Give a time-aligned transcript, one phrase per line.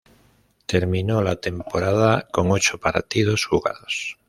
[0.65, 4.17] Terminó la temporada con ocho partidos jugados.